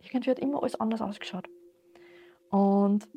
[0.00, 1.48] Irgendwie hat immer alles anders ausgeschaut.
[2.50, 3.08] Und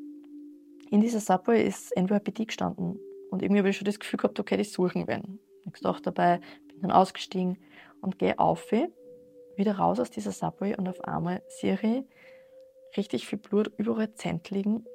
[0.89, 3.00] in dieser Subway ist NYPD gestanden.
[3.30, 5.39] Und irgendwie habe ich schon das Gefühl gehabt, okay, die suchen werden.
[5.63, 7.60] Ich gedacht dabei, bin dann ausgestiegen
[8.02, 13.38] und gehe auf, wieder raus aus dieser Subway und auf einmal sehe ich richtig viel
[13.38, 14.86] Blut überall Zent liegen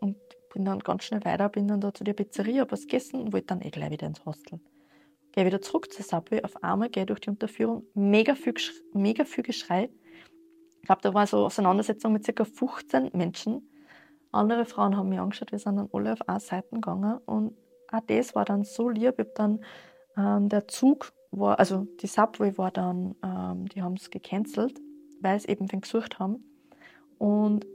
[0.00, 0.18] und
[0.52, 3.32] bin dann ganz schnell weiter, bin dann da zu der Pizzeria, habe was gegessen und
[3.32, 4.60] wollte dann eh gleich wieder ins Hostel
[5.36, 8.54] gehe wieder zurück zur Subway, auf einmal gehe durch die Unterführung, mega viel,
[8.94, 9.90] mega viel Geschrei.
[10.80, 12.44] Ich glaube, da war so eine Auseinandersetzung mit ca.
[12.44, 13.68] 15 Menschen.
[14.32, 17.54] Andere Frauen haben mich angeschaut, wir sind dann alle auf eine Seite gegangen und
[17.92, 19.14] auch das war dann so lieb.
[19.18, 19.60] Ich habe dann
[20.16, 24.80] ähm, der Zug war, also die Subway war dann, ähm, die haben es gecancelt,
[25.20, 26.44] weil sie eben wen gesucht haben.
[27.18, 27.66] Und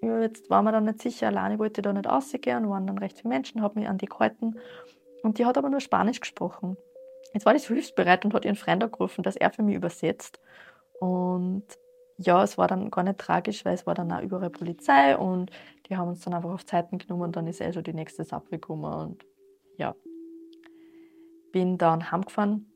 [0.00, 2.98] ja, jetzt war mir dann nicht sicher, alleine wollte ich da nicht rausgehen, waren dann
[2.98, 4.54] recht viele Menschen, habe mich an die gehalten.
[5.24, 6.76] Und die hat aber nur Spanisch gesprochen.
[7.32, 10.40] Jetzt war so hilfsbereit und hat ihren Freund angerufen, dass er für mich übersetzt.
[11.00, 11.64] Und
[12.18, 15.50] ja, es war dann gar nicht tragisch, weil es war dann auch überall Polizei und
[15.88, 18.24] die haben uns dann einfach auf Zeiten genommen und dann ist eh schon die nächste
[18.24, 19.26] Sache gekommen und
[19.78, 19.94] ja.
[21.52, 22.72] Bin dann heimgefahren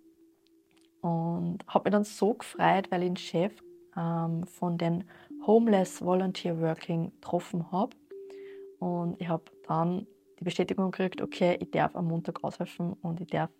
[1.00, 3.52] und habe mich dann so gefreut, weil ich den Chef
[3.96, 5.04] ähm, von den
[5.46, 7.96] Homeless Volunteer Working getroffen habe.
[8.78, 10.06] Und ich habe dann
[10.38, 13.50] die Bestätigung gekriegt, okay, ich darf am Montag aushelfen und ich darf,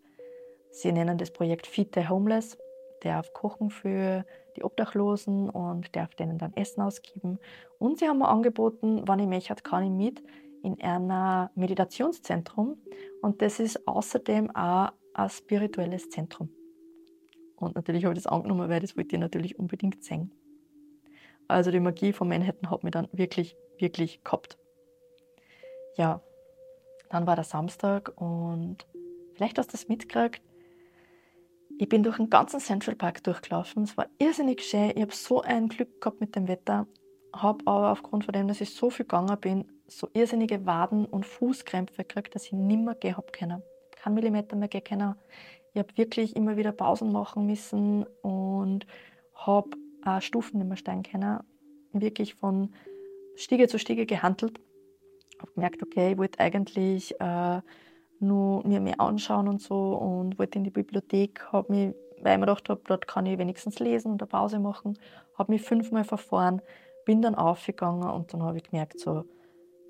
[0.76, 2.58] sie nennen das Projekt Fitte Homeless,
[3.00, 4.24] darf kochen für
[4.56, 7.38] die Obdachlosen und darf denen dann Essen ausgeben.
[7.78, 10.22] Und sie haben mir angeboten, wann ich möchte, kann ich mit
[10.62, 12.78] in einem Meditationszentrum.
[13.22, 16.50] Und das ist außerdem auch ein spirituelles Zentrum.
[17.56, 20.32] Und natürlich habe ich das angenommen, weil das wollte ich natürlich unbedingt sehen.
[21.48, 24.58] Also die Magie von Manhattan hat mich dann wirklich, wirklich gehabt.
[25.96, 26.20] Ja,
[27.08, 28.86] dann war der Samstag und
[29.34, 30.42] vielleicht hast du das mitgekriegt.
[31.78, 33.82] Ich bin durch den ganzen Central Park durchgelaufen.
[33.82, 34.92] Es war irrsinnig schön.
[34.94, 36.86] Ich habe so ein Glück gehabt mit dem Wetter.
[37.34, 41.26] Habe aber aufgrund von dem, dass ich so viel gegangen bin, so irrsinnige Waden- und
[41.26, 43.62] Fußkrämpfe gekriegt, dass ich nimmer gehen habe können.
[43.94, 45.16] Kein Millimeter mehr gehen können.
[45.74, 48.86] Ich habe wirklich immer wieder Pausen machen müssen und
[49.34, 49.70] habe
[50.04, 51.40] auch Stufen nicht mehr steigen können.
[51.92, 52.74] Wirklich von
[53.34, 54.58] Stiege zu Stiege gehandelt
[55.40, 57.60] habe gemerkt, okay, ich wollte eigentlich äh,
[58.20, 62.38] nur mir mehr anschauen und so und wollte in die Bibliothek, habe mich, weil ich
[62.38, 64.98] mir gedacht habe, dort kann ich wenigstens lesen und eine Pause machen,
[65.36, 66.62] habe mich fünfmal verfahren,
[67.04, 69.24] bin dann aufgegangen und dann habe ich gemerkt, so,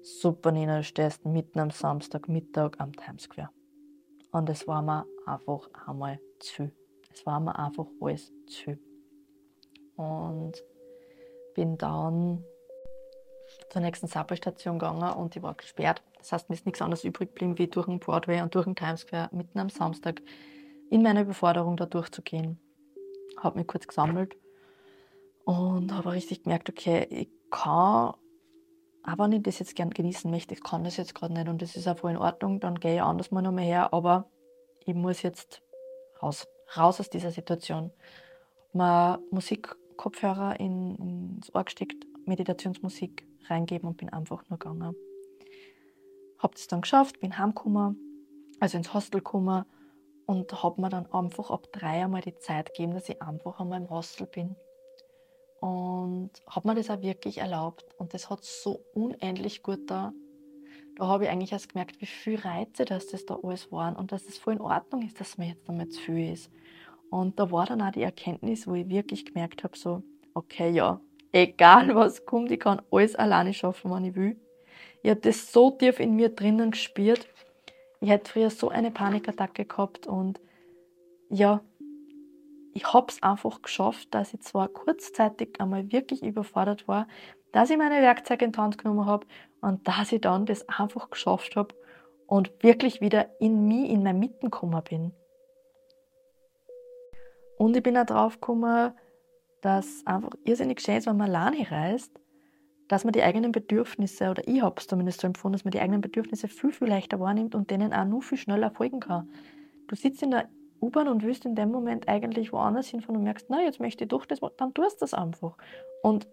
[0.03, 3.51] super Nina, du stehst mitten am Samstagmittag am Times Square.
[4.33, 6.71] Und es war mir einfach einmal zu.
[7.13, 8.79] Es war mir einfach alles zu.
[9.97, 10.63] Und
[11.55, 12.45] bin dann
[13.71, 16.03] zur nächsten Subway-Station gegangen und die war gesperrt.
[16.19, 18.75] Das heißt, mir ist nichts anderes übrig geblieben, wie durch den Broadway und durch den
[18.75, 20.23] Times Square mitten am Samstag
[20.91, 22.59] in meiner Überforderung da durchzugehen.
[23.39, 24.37] Habe mich kurz gesammelt
[25.45, 28.15] und habe richtig gemerkt, okay, ich kann,
[29.03, 31.77] aber ich das jetzt gern genießen möchte, ich kann das jetzt gerade nicht und das
[31.77, 34.29] ist auch voll in Ordnung, dann gehe ich anders mal nochmal her, aber
[34.85, 35.63] ich muss jetzt
[36.23, 37.93] raus, raus aus dieser Situation.
[38.73, 40.97] Mir Musikkopfhörer in,
[41.37, 44.97] ins Ohr gesteckt, Meditationsmusik reingeben und bin einfach nur gegangen.
[46.47, 47.99] Habe das dann geschafft, bin heimgekommen,
[48.61, 49.65] also ins Hostel gekommen
[50.27, 53.81] und habe mir dann einfach ab drei einmal die Zeit gegeben, dass ich einfach einmal
[53.81, 54.55] im Hostel bin.
[55.59, 57.85] Und habe mir das auch wirklich erlaubt.
[57.99, 60.13] Und das hat so unendlich gut da.
[60.95, 64.13] Da habe ich eigentlich erst gemerkt, wie viel Reize dass das da alles waren und
[64.13, 66.49] dass es voll in Ordnung ist, dass mir jetzt einmal zu viel ist.
[67.11, 71.01] Und da war dann auch die Erkenntnis, wo ich wirklich gemerkt habe, so, okay, ja,
[71.33, 74.41] egal was kommt, ich kann alles alleine schaffen, wenn ich will.
[75.07, 77.29] Ich habe das so tief in mir drinnen gespürt.
[78.01, 80.41] Ich hätte früher so eine Panikattacke gehabt und
[81.31, 81.61] ja,
[82.75, 87.07] ich habe es einfach geschafft, dass ich zwar kurzzeitig einmal wirklich überfordert war,
[87.53, 89.29] dass ich meine Werkzeuge in die Hand genommen habe
[89.61, 91.73] und dass ich dann das einfach geschafft habe
[92.27, 95.13] und wirklich wieder in mich, in meine Mitten gekommen bin.
[97.59, 98.93] Und ich bin auch drauf gekommen,
[99.61, 102.11] dass einfach irrsinnig schön ist, wenn man alleine reist,
[102.89, 105.81] dass man die eigenen Bedürfnisse, oder ich habe es zumindest so empfunden, dass man die
[105.81, 109.29] eigenen Bedürfnisse viel, viel leichter wahrnimmt und denen auch nur viel schneller folgen kann.
[109.89, 110.49] Du sitzt in der
[110.81, 114.09] U-Bahn und willst in dem Moment eigentlich woanders hinfahren und merkst, na, jetzt möchte ich
[114.09, 115.57] doch das, dann tust du das einfach.
[116.03, 116.29] Und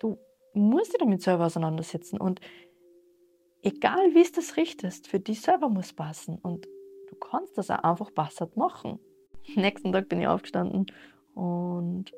[0.00, 0.18] du
[0.52, 2.40] musst dich damit selber auseinandersetzen und
[3.62, 6.66] egal wie es das richtest, für dich selber muss passen und
[7.08, 8.98] du kannst das auch einfach passend machen.
[9.54, 10.86] Nächsten Tag bin ich aufgestanden
[11.34, 12.12] und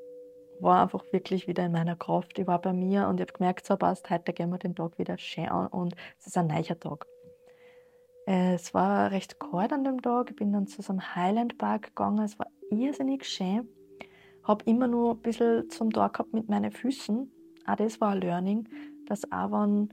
[0.62, 2.38] war einfach wirklich wieder in meiner Kraft.
[2.38, 4.98] Ich war bei mir und ich habe gemerkt, so passt, heute gehen wir den Tag
[4.98, 7.06] wieder schön an und es ist ein neuer Tag.
[8.24, 10.30] Es war recht kalt an dem Tag.
[10.30, 12.24] Ich bin dann zu so einem Highland Park gegangen.
[12.24, 13.68] Es war irrsinnig schön.
[14.44, 17.30] Habe immer nur ein bisschen zum Tag gehabt mit meinen Füßen.
[17.66, 18.68] Auch das war ein Learning,
[19.06, 19.92] dass auch wenn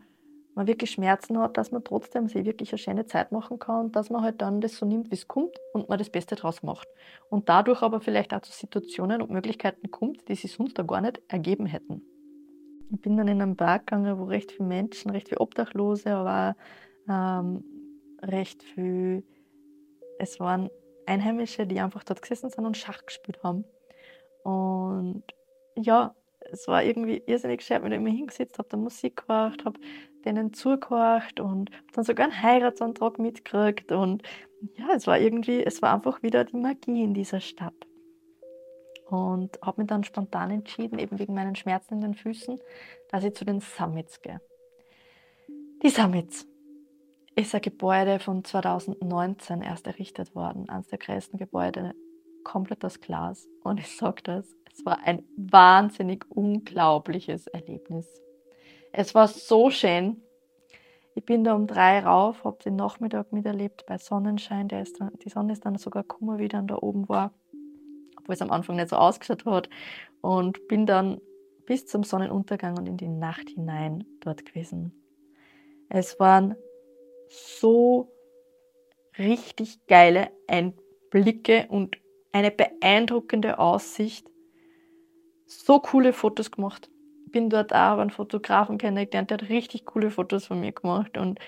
[0.59, 3.95] man wirklich Schmerzen hat, dass man trotzdem sich wirklich eine schöne Zeit machen kann und
[3.95, 6.63] dass man halt dann das so nimmt, wie es kommt und man das Beste draus
[6.63, 6.85] macht.
[7.29, 10.99] Und dadurch aber vielleicht auch zu Situationen und Möglichkeiten kommt, die sich sonst da gar
[10.99, 12.01] nicht ergeben hätten.
[12.91, 16.57] Ich bin dann in einen Park gegangen, wo recht viele Menschen, recht viele Obdachlose, aber
[17.07, 17.63] ähm,
[18.21, 19.23] recht viel,
[20.19, 20.69] es waren
[21.05, 23.63] Einheimische, die einfach dort gesessen sind und Schach gespielt haben.
[24.43, 25.23] Und
[25.77, 26.13] ja,
[26.51, 29.79] es war irgendwie irrsinnig schön, wenn ich immer hingesetzt habe, da Musik gehört, habe
[30.25, 33.91] denen zugehört und dann sogar einen Heiratsantrag mitgekriegt.
[33.91, 34.23] Und
[34.77, 37.73] ja, es war irgendwie, es war einfach wieder die Magie in dieser Stadt.
[39.07, 42.59] Und habe mich dann spontan entschieden, eben wegen meinen Schmerzen in den Füßen,
[43.09, 44.39] dass ich zu den Summits gehe.
[45.81, 46.45] Die Summits.
[47.35, 50.69] ist ein Gebäude von 2019 erst errichtet worden.
[50.69, 51.95] Eines der größten Gebäude,
[52.43, 53.47] komplett aus Glas.
[53.63, 58.07] Und ich sage das, es war ein wahnsinnig unglaubliches Erlebnis.
[58.91, 60.21] Es war so schön.
[61.15, 64.67] Ich bin da um drei rauf, habe den Nachmittag miterlebt bei Sonnenschein.
[64.67, 67.33] Der ist dann, die Sonne ist dann sogar gekommen, wie dann da oben war,
[68.17, 69.69] obwohl es am Anfang nicht so ausgeschaut hat.
[70.21, 71.19] Und bin dann
[71.65, 74.93] bis zum Sonnenuntergang und in die Nacht hinein dort gewesen.
[75.89, 76.55] Es waren
[77.27, 78.11] so
[79.17, 81.97] richtig geile Einblicke und
[82.31, 84.29] eine beeindruckende Aussicht.
[85.45, 86.89] So coole Fotos gemacht.
[87.31, 91.39] Bin dort auch einen Fotografen kennengelernt, der hat richtig coole Fotos von mir gemacht und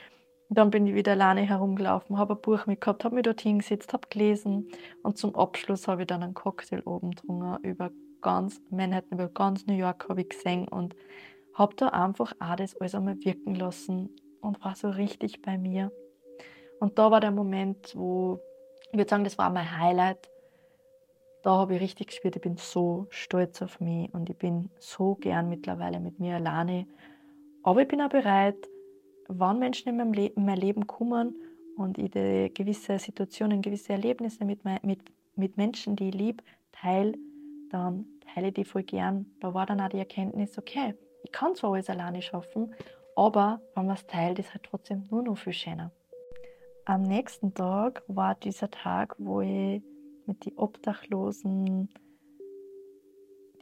[0.50, 4.08] dann bin ich wieder alleine herumgelaufen, habe ein Buch mitgehabt, habe mich dort hingesetzt, habe
[4.10, 4.70] gelesen
[5.02, 7.90] und zum Abschluss habe ich dann einen Cocktail oben getrunken über
[8.22, 10.96] ganz Manhattan, über ganz New York habe ich gesehen und
[11.54, 14.10] habe da einfach auch das alles einmal wirken lassen
[14.42, 15.92] und war so richtig bei mir.
[16.80, 18.40] Und da war der Moment, wo
[18.92, 20.30] ich würde sagen, das war mein Highlight.
[21.44, 25.16] Da habe ich richtig gespürt, ich bin so stolz auf mich und ich bin so
[25.16, 26.86] gern mittlerweile mit mir alleine.
[27.64, 28.70] Aber ich bin auch bereit,
[29.28, 31.36] wann Menschen in, meinem Le in mein Leben kommen
[31.78, 32.12] und ich
[32.54, 35.00] gewisse Situationen, gewisse Erlebnisse mit, mit,
[35.36, 37.14] mit Menschen, die ich liebe, teile,
[37.72, 39.26] dann teile ich die voll gern.
[39.40, 42.74] Da war dann auch die Erkenntnis, okay, ich kann zwar alles alleine schaffen,
[43.16, 45.92] aber wenn man es teilt, ist halt trotzdem nur noch viel schöner.
[46.86, 49.82] Am nächsten Tag war dieser Tag, wo ich
[50.32, 51.90] mit den Obdachlosen,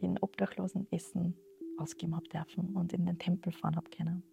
[0.02, 1.36] den Obdachlosen Essen
[1.78, 4.24] ausgeben habe dürfen und in den Tempel fahren habe können.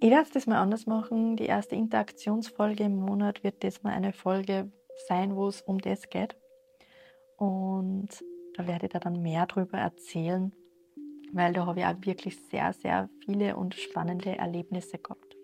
[0.00, 1.36] Ich werde es das mal anders machen.
[1.36, 4.70] Die erste Interaktionsfolge im Monat wird das mal eine Folge
[5.08, 6.36] sein, wo es um das geht.
[7.38, 8.08] Und
[8.54, 10.52] da werde ich da dann mehr darüber erzählen,
[11.32, 15.34] weil da habe ich auch wirklich sehr, sehr viele und spannende Erlebnisse gehabt.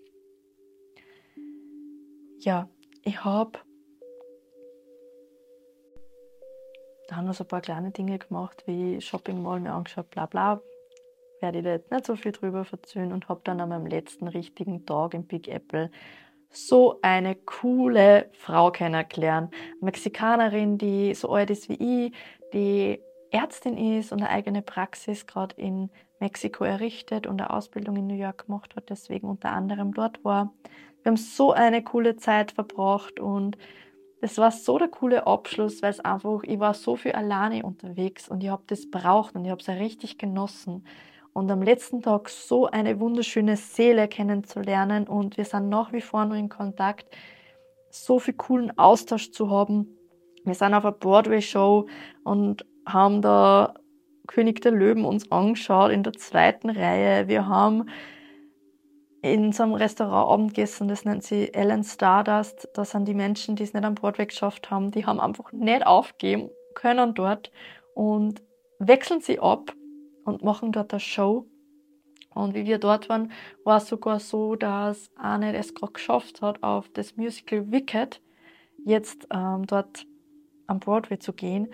[2.41, 2.69] Ja,
[3.03, 3.59] ich habe
[7.11, 10.61] dann noch so ein paar kleine Dinge gemacht, wie Shopping Mall mir angeschaut, bla bla.
[11.41, 14.29] Werde ich da jetzt nicht so viel drüber erzählen und habe dann an meinem letzten
[14.29, 15.91] richtigen Tag im Big Apple
[16.51, 19.53] so eine coole Frau kennengelernt.
[19.81, 22.13] Mexikanerin, die so alt ist wie ich,
[22.53, 28.07] die Ärztin ist und eine eigene Praxis gerade in Mexiko errichtet und eine Ausbildung in
[28.07, 30.53] New York gemacht hat, deswegen unter anderem dort war.
[31.03, 33.57] Wir haben so eine coole Zeit verbracht und
[34.21, 38.29] das war so der coole Abschluss, weil es einfach, ich war so viel alleine unterwegs
[38.29, 40.85] und ich habe das braucht und ich habe es ja richtig genossen.
[41.33, 46.25] Und am letzten Tag so eine wunderschöne Seele kennenzulernen und wir sind nach wie vor
[46.27, 47.07] nur in Kontakt,
[47.91, 49.97] so viel coolen Austausch zu haben.
[50.45, 51.87] Wir sind auf einer Broadway-Show
[52.25, 53.75] und haben da
[54.27, 57.27] König der Löwen uns angeschaut in der zweiten Reihe.
[57.29, 57.89] Wir haben
[59.23, 62.69] in so einem Restaurant Abend gegessen, das nennt sie Ellen Stardust.
[62.75, 65.87] Da sind die Menschen, die es nicht am Broadway geschafft haben, die haben einfach nicht
[65.87, 67.51] aufgeben können dort
[67.95, 68.43] und
[68.79, 69.73] wechseln sie ab
[70.25, 71.47] und machen dort eine Show.
[72.33, 73.33] Und wie wir dort waren,
[73.65, 78.23] war es sogar so, dass eine es gerade geschafft hat, auf das Musical Wicked
[78.85, 80.07] jetzt ähm, dort
[80.67, 81.73] am Broadway zu gehen.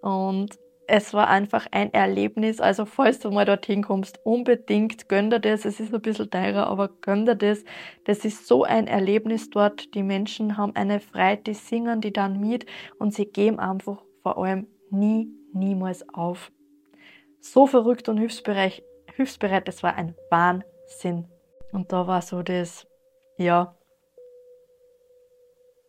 [0.00, 2.60] Und es war einfach ein Erlebnis.
[2.60, 5.64] Also, falls du mal dorthin kommst, unbedingt gönn dir das.
[5.64, 7.64] Es ist ein bisschen teurer, aber gönn dir das.
[8.04, 9.94] Das ist so ein Erlebnis dort.
[9.94, 12.66] Die Menschen haben eine Freude, die singen die dann mit
[12.98, 16.52] und sie geben einfach vor allem nie, niemals auf.
[17.40, 18.82] So verrückt und hilfsbereit,
[19.14, 21.28] hilfsbereit, das war ein Wahnsinn.
[21.72, 22.86] Und da war so das,
[23.38, 23.76] ja,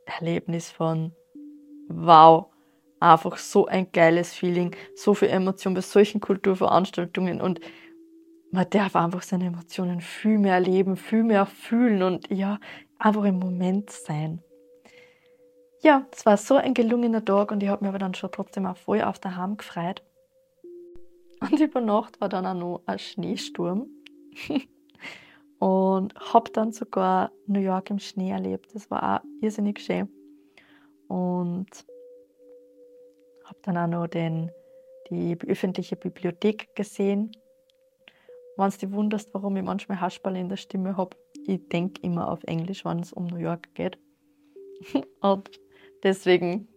[0.05, 1.13] Erlebnis von
[1.89, 2.47] wow
[2.99, 7.59] einfach so ein geiles Feeling, so viel Emotion bei solchen Kulturveranstaltungen und
[8.51, 12.59] man darf einfach seine Emotionen viel mehr erleben, viel mehr fühlen und ja,
[12.97, 14.41] einfach im Moment sein.
[15.81, 18.65] Ja, es war so ein gelungener Tag und ich habe mich aber dann schon trotzdem
[18.65, 20.01] auch voll auf der Ham gefreut.
[21.39, 23.87] Und über Nacht war dann auch noch ein Schneesturm.
[25.59, 28.73] und habe dann sogar New York im Schnee erlebt.
[28.73, 30.09] Das war auch irrsinnig schön.
[31.07, 31.85] Und
[33.47, 34.51] habe dann auch noch den,
[35.09, 37.31] die öffentliche Bibliothek gesehen.
[38.57, 42.29] Wenn du dich wunderst, warum ich manchmal Haschball in der Stimme habe, ich denke immer
[42.29, 43.97] auf Englisch, wenn es um New York geht.
[45.21, 45.51] Und
[46.03, 46.67] deswegen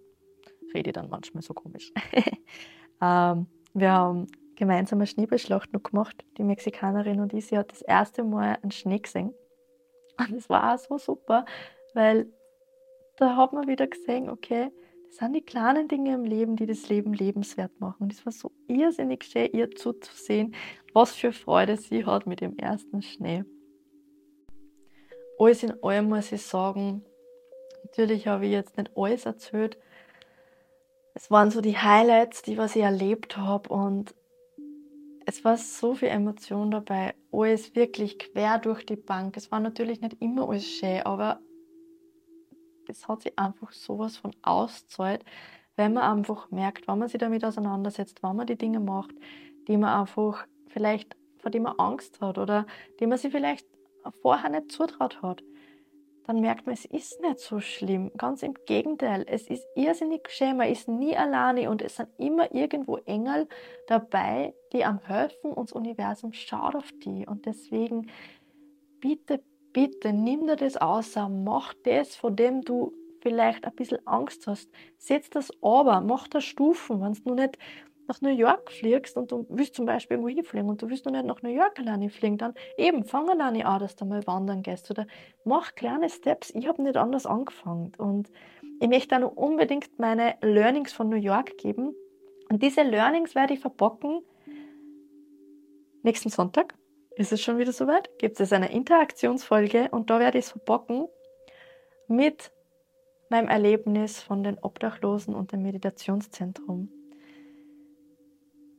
[0.75, 1.93] rede ich dann manchmal so komisch.
[3.03, 6.25] ähm, wir haben gemeinsam eine Schneeballschlacht noch gemacht.
[6.37, 9.33] Die Mexikanerin und ich, sie hat das erste Mal einen Schnee gesehen.
[10.19, 11.47] Und es war auch so super,
[11.95, 12.31] weil
[13.17, 14.71] da hat man wieder gesehen, okay,
[15.11, 18.05] das sind die kleinen Dinge im Leben, die das Leben lebenswert machen.
[18.05, 20.55] Und es war so irrsinnig schön, ihr zuzusehen,
[20.93, 23.43] was für Freude sie hat mit dem ersten Schnee.
[25.37, 27.05] alles in allem muss ich sagen,
[27.83, 29.79] natürlich habe ich jetzt nicht alles erzählt.
[31.15, 34.15] Es waren so die Highlights, die was ich erlebt habe und
[35.27, 37.15] es war so viel Emotion dabei.
[37.33, 39.37] Alles wirklich quer durch die Bank.
[39.37, 41.41] Es war natürlich nicht immer alles schön, aber
[42.91, 45.25] es hat sich einfach sowas von auszahlt,
[45.77, 49.15] wenn man einfach merkt, wenn man sich damit auseinandersetzt, wenn man die Dinge macht,
[49.69, 52.67] die man einfach vielleicht, vor denen man Angst hat oder
[52.99, 53.67] die man sich vielleicht
[54.23, 55.43] vorher nicht zutraut hat,
[56.27, 58.13] dann merkt man, es ist nicht so schlimm.
[58.17, 62.55] Ganz im Gegenteil, es ist irrsinnig schön, man ist nie alleine und es sind immer
[62.55, 63.49] irgendwo Engel
[63.89, 67.27] dabei, die am helfen und das Universum schaut auf die.
[67.27, 68.11] Und deswegen,
[69.01, 72.93] bitte, bitte, nimm dir das aus, mach das, von dem du
[73.23, 74.71] vielleicht ein bisschen Angst hast.
[74.99, 77.59] Setz das aber, mach da Stufen, wenn du nicht
[78.09, 81.13] nach New York fliegst und du willst zum Beispiel irgendwo hinfliegen und du willst noch
[81.13, 84.63] nicht nach New York alleine fliegen, dann eben fang alleine an, dass du mal wandern
[84.63, 85.07] gehst oder
[85.45, 86.51] mach kleine Steps.
[86.51, 88.29] Ich habe nicht anders angefangen und
[88.81, 91.95] ich möchte auch noch unbedingt meine Learnings von New York geben
[92.51, 94.23] und diese Learnings werde ich verbocken.
[96.03, 96.75] Nächsten Sonntag
[97.21, 101.07] ist es schon wieder soweit, gibt es eine Interaktionsfolge und da werde ich es verbocken
[102.09, 102.51] mit
[103.29, 106.89] meinem Erlebnis von den Obdachlosen und dem Meditationszentrum.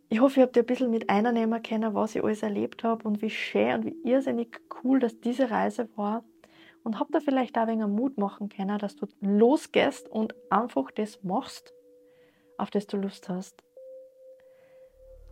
[0.10, 3.22] Ich hoffe, ihr habt ein bisschen mit einnehmen können, was ich alles erlebt habe und
[3.22, 6.24] wie schön und wie irrsinnig cool, dass diese Reise war.
[6.84, 10.90] Und habt da vielleicht auch ein wenig Mut machen können, dass du losgehst und einfach
[10.90, 11.76] das machst,
[12.58, 13.64] auf das du Lust hast.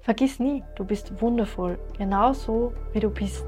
[0.01, 3.45] Vergiss nie, du bist wundervoll, genauso wie du bist.